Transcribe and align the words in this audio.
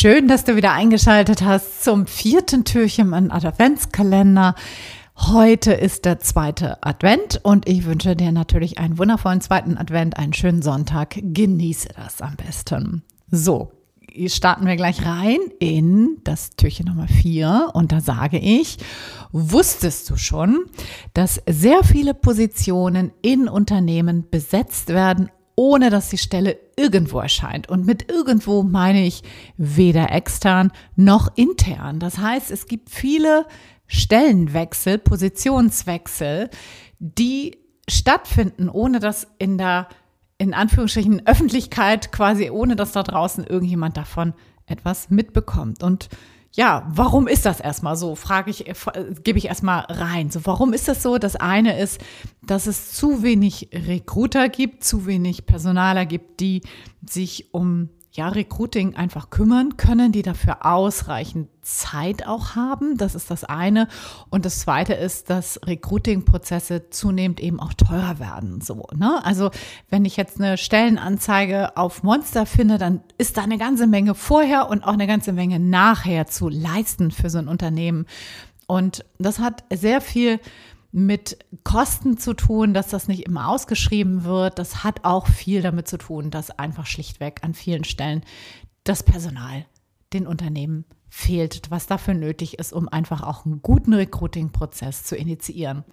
Schön, 0.00 0.28
dass 0.28 0.44
du 0.44 0.56
wieder 0.56 0.72
eingeschaltet 0.72 1.42
hast 1.42 1.84
zum 1.84 2.06
vierten 2.06 2.64
Türchen 2.64 3.12
im 3.12 3.30
Adventskalender. 3.30 4.54
Heute 5.14 5.74
ist 5.74 6.06
der 6.06 6.20
zweite 6.20 6.82
Advent 6.82 7.38
und 7.42 7.68
ich 7.68 7.84
wünsche 7.84 8.16
dir 8.16 8.32
natürlich 8.32 8.78
einen 8.78 8.96
wundervollen 8.96 9.42
zweiten 9.42 9.76
Advent, 9.76 10.16
einen 10.16 10.32
schönen 10.32 10.62
Sonntag. 10.62 11.18
Genieße 11.22 11.90
das 11.94 12.22
am 12.22 12.36
besten. 12.36 13.02
So, 13.30 13.72
starten 14.28 14.66
wir 14.66 14.76
gleich 14.76 15.04
rein 15.04 15.36
in 15.58 16.16
das 16.24 16.56
Türchen 16.56 16.86
Nummer 16.86 17.06
vier 17.06 17.68
und 17.74 17.92
da 17.92 18.00
sage 18.00 18.38
ich, 18.38 18.78
wusstest 19.32 20.08
du 20.08 20.16
schon, 20.16 20.60
dass 21.12 21.42
sehr 21.46 21.84
viele 21.84 22.14
Positionen 22.14 23.12
in 23.20 23.50
Unternehmen 23.50 24.30
besetzt 24.30 24.88
werden, 24.88 25.28
ohne 25.60 25.90
dass 25.90 26.08
die 26.08 26.16
Stelle 26.16 26.56
irgendwo 26.74 27.20
erscheint. 27.20 27.68
Und 27.68 27.84
mit 27.84 28.10
irgendwo 28.10 28.62
meine 28.62 29.04
ich 29.04 29.22
weder 29.58 30.10
extern 30.10 30.72
noch 30.96 31.36
intern. 31.36 31.98
Das 32.00 32.16
heißt, 32.16 32.50
es 32.50 32.66
gibt 32.66 32.88
viele 32.88 33.44
Stellenwechsel, 33.86 34.96
Positionswechsel, 34.96 36.48
die 36.98 37.58
stattfinden, 37.86 38.70
ohne 38.70 39.00
dass 39.00 39.26
in 39.36 39.58
der, 39.58 39.88
in 40.38 40.54
Anführungsstrichen, 40.54 41.26
Öffentlichkeit 41.26 42.10
quasi, 42.10 42.48
ohne 42.48 42.74
dass 42.74 42.92
da 42.92 43.02
draußen 43.02 43.44
irgendjemand 43.44 43.98
davon 43.98 44.32
etwas 44.64 45.10
mitbekommt. 45.10 45.82
Und 45.82 46.08
ja, 46.52 46.84
warum 46.88 47.28
ist 47.28 47.46
das 47.46 47.60
erstmal 47.60 47.96
so? 47.96 48.16
Frage 48.16 48.50
ich, 48.50 48.66
äh, 48.66 48.74
gebe 49.22 49.38
ich 49.38 49.46
erstmal 49.46 49.80
rein. 49.88 50.30
So, 50.30 50.40
warum 50.44 50.72
ist 50.72 50.88
das 50.88 51.02
so? 51.02 51.18
Das 51.18 51.36
eine 51.36 51.78
ist, 51.78 52.00
dass 52.42 52.66
es 52.66 52.92
zu 52.92 53.22
wenig 53.22 53.68
Recruiter 53.72 54.48
gibt, 54.48 54.82
zu 54.82 55.06
wenig 55.06 55.46
Personaler 55.46 56.06
gibt, 56.06 56.40
die 56.40 56.62
sich 57.08 57.54
um 57.54 57.90
ja, 58.12 58.28
Recruiting 58.28 58.96
einfach 58.96 59.30
kümmern 59.30 59.76
können, 59.76 60.10
die 60.10 60.22
dafür 60.22 60.66
ausreichend 60.66 61.48
Zeit 61.62 62.26
auch 62.26 62.56
haben. 62.56 62.96
Das 62.96 63.14
ist 63.14 63.30
das 63.30 63.44
eine. 63.44 63.86
Und 64.30 64.44
das 64.44 64.58
zweite 64.60 64.94
ist, 64.94 65.30
dass 65.30 65.60
Recruiting-Prozesse 65.64 66.90
zunehmend 66.90 67.38
eben 67.38 67.60
auch 67.60 67.72
teurer 67.72 68.18
werden. 68.18 68.60
So, 68.62 68.88
ne? 68.96 69.24
Also, 69.24 69.50
wenn 69.90 70.04
ich 70.04 70.16
jetzt 70.16 70.40
eine 70.40 70.58
Stellenanzeige 70.58 71.76
auf 71.76 72.02
Monster 72.02 72.46
finde, 72.46 72.78
dann 72.78 73.00
ist 73.16 73.36
da 73.36 73.42
eine 73.42 73.58
ganze 73.58 73.86
Menge 73.86 74.16
vorher 74.16 74.68
und 74.68 74.82
auch 74.82 74.94
eine 74.94 75.06
ganze 75.06 75.32
Menge 75.32 75.60
nachher 75.60 76.26
zu 76.26 76.48
leisten 76.48 77.12
für 77.12 77.30
so 77.30 77.38
ein 77.38 77.46
Unternehmen. 77.46 78.06
Und 78.66 79.04
das 79.18 79.38
hat 79.38 79.62
sehr 79.72 80.00
viel 80.00 80.40
mit 80.92 81.38
Kosten 81.62 82.18
zu 82.18 82.34
tun, 82.34 82.74
dass 82.74 82.88
das 82.88 83.06
nicht 83.06 83.26
immer 83.26 83.48
ausgeschrieben 83.48 84.24
wird. 84.24 84.58
Das 84.58 84.82
hat 84.82 85.04
auch 85.04 85.26
viel 85.26 85.62
damit 85.62 85.88
zu 85.88 85.98
tun, 85.98 86.30
dass 86.30 86.50
einfach 86.50 86.86
schlichtweg 86.86 87.40
an 87.42 87.54
vielen 87.54 87.84
Stellen 87.84 88.24
das 88.84 89.02
Personal 89.02 89.66
den 90.12 90.26
Unternehmen 90.26 90.84
fehlt, 91.08 91.70
was 91.70 91.86
dafür 91.86 92.14
nötig 92.14 92.58
ist, 92.58 92.72
um 92.72 92.88
einfach 92.88 93.22
auch 93.22 93.44
einen 93.44 93.62
guten 93.62 93.94
Recruiting-Prozess 93.94 95.04
zu 95.04 95.16
initiieren. 95.16 95.84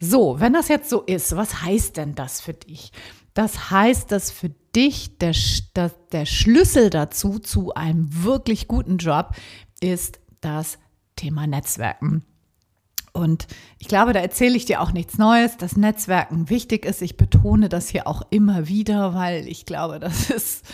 So, 0.00 0.40
wenn 0.40 0.52
das 0.52 0.68
jetzt 0.68 0.90
so 0.90 1.02
ist, 1.02 1.36
was 1.36 1.62
heißt 1.62 1.96
denn 1.96 2.14
das 2.14 2.40
für 2.40 2.54
dich? 2.54 2.92
Das 3.34 3.70
heißt, 3.70 4.12
dass 4.12 4.30
für 4.30 4.50
dich 4.74 5.18
der, 5.18 5.34
der, 5.74 5.90
der 6.12 6.24
Schlüssel 6.24 6.90
dazu, 6.90 7.40
zu 7.40 7.74
einem 7.74 8.24
wirklich 8.24 8.68
guten 8.68 8.98
Job, 8.98 9.34
ist 9.80 10.20
das 10.40 10.78
Thema 11.16 11.46
Netzwerken. 11.46 12.24
Und 13.14 13.46
ich 13.78 13.86
glaube, 13.86 14.12
da 14.12 14.18
erzähle 14.18 14.56
ich 14.56 14.64
dir 14.64 14.80
auch 14.80 14.92
nichts 14.92 15.18
Neues, 15.18 15.56
dass 15.56 15.76
Netzwerken 15.76 16.50
wichtig 16.50 16.84
ist. 16.84 17.00
Ich 17.00 17.16
betone 17.16 17.68
das 17.68 17.88
hier 17.88 18.08
auch 18.08 18.22
immer 18.30 18.66
wieder, 18.66 19.14
weil 19.14 19.46
ich 19.46 19.66
glaube, 19.66 20.00
das 20.00 20.30
ist, 20.30 20.66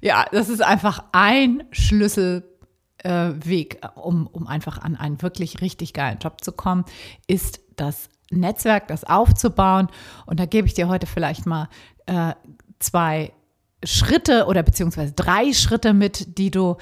ja, 0.00 0.24
das 0.30 0.48
ist 0.48 0.62
einfach 0.62 1.02
ein 1.10 1.64
Schlüsselweg, 1.72 2.44
äh, 3.04 3.88
um, 3.96 4.28
um 4.28 4.46
einfach 4.46 4.78
an 4.78 4.94
einen 4.94 5.20
wirklich 5.22 5.60
richtig 5.60 5.92
geilen 5.92 6.20
Job 6.20 6.42
zu 6.42 6.52
kommen, 6.52 6.84
ist 7.26 7.60
das 7.74 8.08
Netzwerk, 8.30 8.86
das 8.86 9.02
aufzubauen. 9.02 9.88
Und 10.24 10.38
da 10.38 10.46
gebe 10.46 10.68
ich 10.68 10.74
dir 10.74 10.86
heute 10.86 11.08
vielleicht 11.08 11.46
mal 11.46 11.68
äh, 12.06 12.34
zwei 12.78 13.32
Schritte 13.84 14.46
oder 14.46 14.62
beziehungsweise 14.62 15.14
drei 15.14 15.52
Schritte 15.52 15.94
mit, 15.94 16.38
die 16.38 16.52
du 16.52 16.76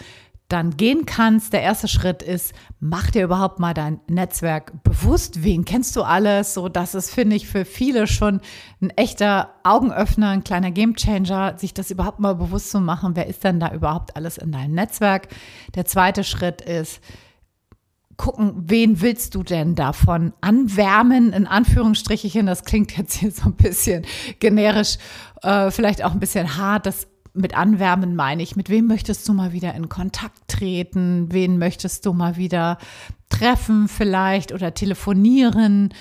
dann 0.48 0.76
gehen 0.76 1.06
kannst. 1.06 1.52
Der 1.52 1.62
erste 1.62 1.88
Schritt 1.88 2.22
ist, 2.22 2.52
mach 2.78 3.10
dir 3.10 3.24
überhaupt 3.24 3.58
mal 3.58 3.74
dein 3.74 4.00
Netzwerk 4.08 4.82
bewusst. 4.84 5.42
Wen 5.42 5.64
kennst 5.64 5.96
du 5.96 6.02
alles? 6.02 6.54
So, 6.54 6.68
das 6.68 6.94
ist, 6.94 7.12
finde 7.12 7.36
ich, 7.36 7.48
für 7.48 7.64
viele 7.64 8.06
schon 8.06 8.40
ein 8.80 8.90
echter 8.90 9.50
Augenöffner, 9.64 10.30
ein 10.30 10.44
kleiner 10.44 10.70
Gamechanger, 10.70 11.58
sich 11.58 11.74
das 11.74 11.90
überhaupt 11.90 12.20
mal 12.20 12.34
bewusst 12.34 12.70
zu 12.70 12.80
machen. 12.80 13.16
Wer 13.16 13.26
ist 13.26 13.42
denn 13.42 13.60
da 13.60 13.72
überhaupt 13.72 14.14
alles 14.14 14.38
in 14.38 14.52
deinem 14.52 14.74
Netzwerk? 14.74 15.28
Der 15.74 15.84
zweite 15.84 16.22
Schritt 16.22 16.60
ist, 16.60 17.00
gucken, 18.16 18.54
wen 18.56 19.00
willst 19.00 19.34
du 19.34 19.42
denn 19.42 19.74
davon 19.74 20.32
anwärmen, 20.40 21.32
in 21.32 21.46
Anführungsstrichen. 21.46 22.46
Das 22.46 22.64
klingt 22.64 22.96
jetzt 22.96 23.14
hier 23.14 23.30
so 23.30 23.46
ein 23.46 23.56
bisschen 23.56 24.06
generisch, 24.38 24.98
äh, 25.42 25.70
vielleicht 25.70 26.04
auch 26.04 26.12
ein 26.12 26.20
bisschen 26.20 26.56
hart. 26.56 26.86
Das 26.86 27.08
mit 27.36 27.56
Anwärmen 27.56 28.16
meine 28.16 28.42
ich, 28.42 28.56
mit 28.56 28.70
wem 28.70 28.86
möchtest 28.86 29.28
du 29.28 29.32
mal 29.32 29.52
wieder 29.52 29.74
in 29.74 29.88
Kontakt 29.88 30.48
treten? 30.48 31.28
Wen 31.30 31.58
möchtest 31.58 32.06
du 32.06 32.12
mal 32.12 32.36
wieder 32.36 32.78
treffen 33.28 33.88
vielleicht 33.88 34.52
oder 34.52 34.74
telefonieren? 34.74 35.92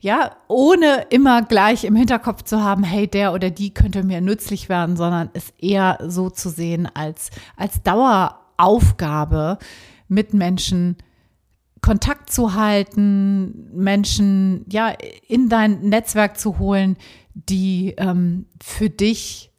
Ja, 0.00 0.32
ohne 0.48 1.06
immer 1.10 1.42
gleich 1.42 1.84
im 1.84 1.96
Hinterkopf 1.96 2.42
zu 2.42 2.62
haben, 2.62 2.84
hey, 2.84 3.08
der 3.08 3.32
oder 3.32 3.50
die 3.50 3.72
könnte 3.72 4.02
mir 4.02 4.20
nützlich 4.20 4.68
werden, 4.68 4.96
sondern 4.96 5.30
es 5.32 5.52
eher 5.58 5.98
so 6.06 6.30
zu 6.30 6.50
sehen 6.50 6.88
als, 6.92 7.30
als 7.56 7.82
Daueraufgabe 7.82 9.58
mit 10.08 10.34
Menschen 10.34 10.96
Kontakt 11.80 12.30
zu 12.30 12.54
halten, 12.54 13.70
Menschen 13.74 14.64
ja 14.70 14.94
in 15.28 15.50
dein 15.50 15.80
Netzwerk 15.80 16.38
zu 16.38 16.58
holen, 16.58 16.96
die 17.34 17.94
ähm, 17.98 18.46
für 18.62 18.88
dich 18.88 19.50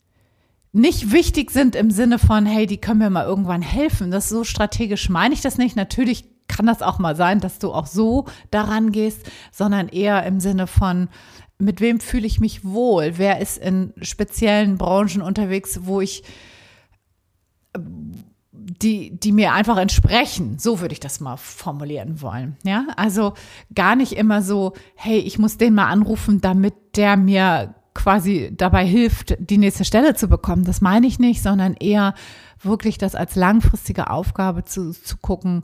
nicht 0.76 1.14
wichtig 1.14 1.52
sind 1.52 1.74
im 1.74 1.90
Sinne 1.90 2.20
von, 2.20 2.46
hey, 2.46 2.66
die 2.66 2.82
können 2.82 3.00
mir 3.00 3.10
mal 3.10 3.26
irgendwann 3.26 3.62
helfen. 3.62 4.12
Das 4.12 4.28
so 4.28 4.44
strategisch 4.44 5.10
meine 5.10 5.34
ich 5.34 5.40
das 5.40 5.58
nicht. 5.58 5.78
Natürlich 5.78 6.26
kann 6.50 6.66
das 6.66 6.82
auch 6.82 7.00
mal 7.00 7.16
sein, 7.16 7.40
dass 7.40 7.60
du 7.60 7.72
auch 7.72 7.88
so 7.88 8.26
daran 8.52 8.92
gehst, 8.92 9.22
sondern 9.54 9.88
eher 9.88 10.26
im 10.26 10.42
Sinne 10.42 10.68
von, 10.68 11.08
mit 11.58 11.80
wem 11.80 12.02
fühle 12.02 12.28
ich 12.28 12.42
mich 12.42 12.66
wohl? 12.66 13.14
Wer 13.18 13.40
ist 13.40 13.58
in 13.58 13.94
speziellen 14.02 14.78
Branchen 14.78 15.22
unterwegs, 15.22 15.80
wo 15.84 16.02
ich 16.02 16.24
die, 17.78 19.18
die 19.18 19.32
mir 19.32 19.54
einfach 19.54 19.78
entsprechen. 19.78 20.60
So 20.60 20.82
würde 20.82 20.94
ich 20.94 21.00
das 21.00 21.22
mal 21.22 21.38
formulieren 21.38 22.22
wollen. 22.22 22.58
Ja, 22.64 22.88
also 22.98 23.34
gar 23.74 23.96
nicht 23.96 24.12
immer 24.12 24.42
so, 24.42 24.74
hey, 24.96 25.20
ich 25.20 25.40
muss 25.40 25.58
den 25.58 25.74
mal 25.74 25.88
anrufen, 25.88 26.42
damit 26.42 26.74
der 26.98 27.16
mir 27.16 27.76
quasi 27.96 28.52
dabei 28.56 28.86
hilft, 28.86 29.36
die 29.40 29.58
nächste 29.58 29.86
Stelle 29.86 30.14
zu 30.14 30.28
bekommen. 30.28 30.66
Das 30.66 30.82
meine 30.82 31.08
ich 31.08 31.18
nicht, 31.18 31.42
sondern 31.42 31.74
eher 31.74 32.14
wirklich 32.62 33.00
das 33.00 33.16
als 33.16 33.36
langfristige 33.36 34.12
Aufgabe 34.12 34.66
zu, 34.66 34.92
zu 34.92 35.18
gucken, 35.18 35.64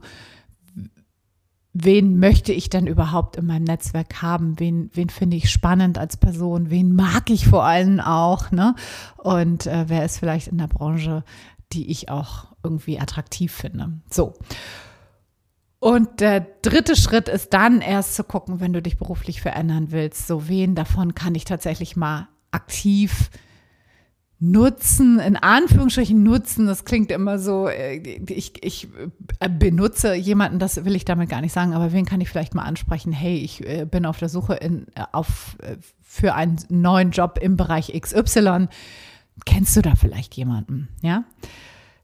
wen 1.74 2.20
möchte 2.20 2.54
ich 2.54 2.70
denn 2.70 2.88
überhaupt 2.88 3.36
in 3.36 3.46
meinem 3.46 3.66
Netzwerk 3.66 4.22
haben? 4.22 4.60
Wen, 4.60 4.90
wen 4.94 5.10
finde 5.10 5.38
ich 5.38 5.52
spannend 5.52 5.98
als 5.98 6.18
Person? 6.18 6.70
Wen 6.70 6.96
mag 6.96 7.30
ich 7.30 7.48
vor 7.48 7.64
allem 7.64 8.00
auch? 8.00 8.52
Ne? 8.52 8.76
Und 9.18 9.68
äh, 9.68 9.86
wer 9.88 10.04
ist 10.04 10.20
vielleicht 10.20 10.48
in 10.48 10.58
der 10.58 10.68
Branche, 10.68 11.24
die 11.74 11.92
ich 11.92 12.10
auch 12.10 12.48
irgendwie 12.64 13.00
attraktiv 13.00 13.54
finde? 13.54 14.00
So. 14.10 14.34
Und 15.82 16.20
der 16.20 16.42
dritte 16.62 16.96
Schritt 16.96 17.28
ist 17.28 17.56
dann 17.56 17.82
erst 17.82 18.14
zu 18.14 18.24
gucken, 18.24 18.60
wenn 18.60 18.72
du 18.72 18.84
dich 18.84 19.00
beruflich 19.00 19.42
verändern 19.42 19.88
willst, 19.90 20.28
so 20.28 20.48
wen 20.48 20.76
davon 20.76 21.16
kann 21.16 21.34
ich 21.34 21.44
tatsächlich 21.44 21.96
mal 21.96 22.28
aktiv 22.52 23.32
nutzen, 24.38 25.18
in 25.18 25.38
Anführungsstrichen 25.38 26.22
nutzen, 26.22 26.68
das 26.68 26.86
klingt 26.86 27.10
immer 27.10 27.40
so, 27.40 27.68
äh, 27.68 27.96
ich, 27.96 28.64
ich 28.64 28.90
äh, 29.40 29.50
benutze 29.50 30.14
jemanden, 30.14 30.60
das 30.60 30.86
will 30.86 30.96
ich 30.96 31.04
damit 31.04 31.30
gar 31.30 31.42
nicht 31.42 31.52
sagen, 31.52 31.74
aber 31.74 31.92
wen 31.92 32.06
kann 32.06 32.22
ich 32.22 32.30
vielleicht 32.30 32.54
mal 32.54 32.62
ansprechen, 32.62 33.12
hey, 33.12 33.38
ich 33.38 33.68
äh, 33.68 33.88
bin 33.90 34.06
auf 34.06 34.20
der 34.20 34.30
Suche 34.30 34.54
in, 34.54 34.86
auf, 35.14 35.58
für 36.00 36.36
einen 36.36 36.60
neuen 36.70 37.10
Job 37.10 37.40
im 37.42 37.58
Bereich 37.58 37.92
XY, 38.00 38.68
kennst 39.46 39.76
du 39.76 39.82
da 39.82 39.96
vielleicht 39.96 40.36
jemanden, 40.36 40.90
ja? 41.02 41.24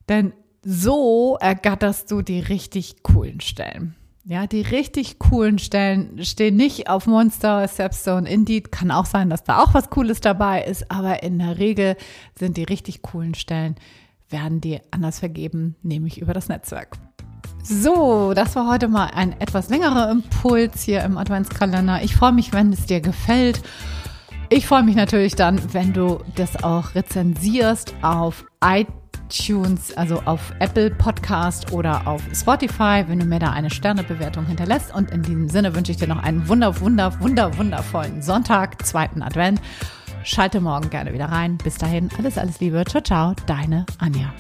Denn 0.10 0.34
So 0.70 1.38
ergatterst 1.40 2.12
du 2.12 2.22
die 2.22 2.42
richtig 2.42 3.02
coolen 3.02 3.40
Stellen. 3.40 3.96
Ja, 4.26 4.48
die 4.48 4.64
richtig 4.64 5.18
coolen 5.18 5.60
Stellen 5.60 6.22
stehen 6.26 6.58
nicht 6.58 6.90
auf 6.90 7.08
Monster, 7.08 7.66
Stepstone, 7.70 8.30
Indeed. 8.30 8.70
Kann 8.70 8.92
auch 8.92 9.06
sein, 9.06 9.30
dass 9.30 9.46
da 9.46 9.64
auch 9.64 9.74
was 9.74 9.90
Cooles 9.90 10.20
dabei 10.20 10.66
ist, 10.66 10.92
aber 10.92 11.24
in 11.24 11.40
der 11.40 11.58
Regel 11.58 11.96
sind 12.38 12.58
die 12.58 12.66
richtig 12.66 13.02
coolen 13.02 13.34
Stellen, 13.34 13.76
werden 14.28 14.60
die 14.60 14.82
anders 14.92 15.20
vergeben, 15.20 15.78
nämlich 15.84 16.20
über 16.20 16.34
das 16.34 16.50
Netzwerk. 16.50 16.98
So, 17.64 18.34
das 18.34 18.58
war 18.58 18.70
heute 18.70 18.90
mal 18.90 19.06
ein 19.06 19.40
etwas 19.40 19.70
längerer 19.70 20.12
Impuls 20.12 20.82
hier 20.82 21.02
im 21.06 21.18
Adventskalender. 21.18 22.04
Ich 22.04 22.14
freue 22.14 22.34
mich, 22.34 22.52
wenn 22.52 22.74
es 22.74 22.88
dir 22.88 23.00
gefällt. 23.00 23.62
Ich 24.50 24.68
freue 24.68 24.84
mich 24.84 24.98
natürlich 24.98 25.36
dann, 25.36 25.74
wenn 25.74 25.94
du 25.94 26.20
das 26.36 26.62
auch 26.62 26.94
rezensierst 26.94 27.94
auf 28.02 28.44
iTunes, 29.28 29.96
also 29.98 30.22
auf 30.26 30.54
Apple 30.60 30.90
Podcast 30.92 31.72
oder 31.72 32.08
auf 32.08 32.22
Spotify, 32.34 33.04
wenn 33.08 33.20
du 33.20 33.26
mir 33.26 33.40
da 33.40 33.52
eine 33.52 33.70
Sternebewertung 33.70 34.46
hinterlässt. 34.46 34.94
Und 34.94 35.12
in 35.12 35.22
diesem 35.22 35.50
Sinne 35.50 35.76
wünsche 35.76 35.92
ich 35.92 35.98
dir 35.98 36.08
noch 36.08 36.22
einen 36.24 36.48
wunder, 36.48 36.80
wunder, 36.80 37.20
wunder, 37.20 37.58
wundervollen 37.58 38.22
Sonntag, 38.22 38.86
zweiten 38.86 39.22
Advent. 39.22 39.62
Schalte 40.24 40.62
morgen 40.62 40.90
gerne 40.90 41.14
wieder 41.14 41.26
rein. 41.26 41.58
Bis 41.58 41.78
dahin, 41.78 42.10
alles, 42.18 42.38
alles 42.38 42.60
Liebe. 42.60 42.84
Ciao, 42.86 43.02
ciao, 43.02 43.34
deine 43.46 43.86
Anja. 44.00 44.34